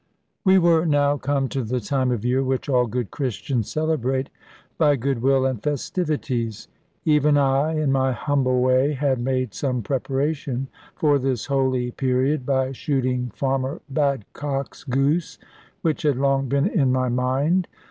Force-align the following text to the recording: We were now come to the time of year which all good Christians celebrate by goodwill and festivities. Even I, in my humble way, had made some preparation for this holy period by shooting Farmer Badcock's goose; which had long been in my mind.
We 0.43 0.57
were 0.57 0.83
now 0.87 1.17
come 1.17 1.47
to 1.49 1.63
the 1.63 1.79
time 1.79 2.09
of 2.09 2.25
year 2.25 2.41
which 2.41 2.67
all 2.67 2.87
good 2.87 3.11
Christians 3.11 3.69
celebrate 3.71 4.31
by 4.79 4.95
goodwill 4.95 5.45
and 5.45 5.61
festivities. 5.61 6.67
Even 7.05 7.37
I, 7.37 7.73
in 7.79 7.91
my 7.91 8.11
humble 8.11 8.61
way, 8.61 8.93
had 8.93 9.19
made 9.19 9.53
some 9.53 9.83
preparation 9.83 10.69
for 10.95 11.19
this 11.19 11.45
holy 11.45 11.91
period 11.91 12.47
by 12.47 12.71
shooting 12.71 13.29
Farmer 13.35 13.79
Badcock's 13.93 14.83
goose; 14.85 15.37
which 15.83 16.01
had 16.01 16.17
long 16.17 16.49
been 16.49 16.65
in 16.65 16.91
my 16.91 17.07
mind. 17.09 17.67